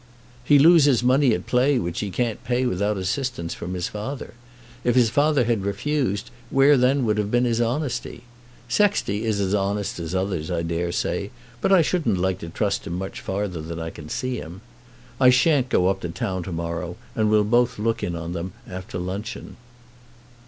"He 0.43 0.57
loses 0.57 1.03
money 1.03 1.31
at 1.35 1.45
play 1.45 1.77
which 1.77 1.99
he 1.99 2.09
can't 2.09 2.43
pay 2.43 2.65
without 2.65 2.97
assistance 2.97 3.53
from 3.53 3.75
his 3.75 3.87
father. 3.87 4.33
If 4.83 4.95
his 4.95 5.11
father 5.11 5.43
had 5.43 5.63
refused, 5.63 6.31
where 6.49 6.71
would 6.71 6.81
then 6.81 7.07
have 7.17 7.29
been 7.29 7.45
his 7.45 7.61
honesty? 7.61 8.23
Sexty 8.67 9.23
is 9.25 9.39
as 9.39 9.53
honest 9.53 9.99
as 9.99 10.15
others, 10.15 10.49
I 10.49 10.63
dare 10.63 10.91
say, 10.91 11.29
but 11.61 11.71
I 11.71 11.83
shouldn't 11.83 12.17
like 12.17 12.39
to 12.39 12.49
trust 12.49 12.87
him 12.87 12.93
much 12.93 13.21
farther 13.21 13.61
than 13.61 13.79
I 13.79 13.91
can 13.91 14.09
see 14.09 14.37
him. 14.37 14.61
I 15.19 15.29
shan't 15.29 15.69
go 15.69 15.87
up 15.87 15.99
to 16.01 16.09
town 16.09 16.41
to 16.49 16.51
morrow, 16.51 16.97
and 17.13 17.29
we'll 17.29 17.43
both 17.43 17.77
look 17.77 18.01
in 18.01 18.15
on 18.15 18.33
them 18.33 18.53
after 18.67 18.97
luncheon." 18.97 19.55